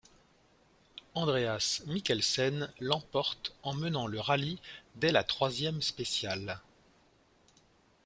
Andreas 1.13 1.83
Mikkelsen 1.85 2.73
l’emporte 2.79 3.53
en 3.61 3.75
menant 3.75 4.07
le 4.07 4.19
rallye 4.19 4.57
dès 4.95 5.11
la 5.11 5.23
troisième 5.23 5.83
spéciale. 5.83 6.59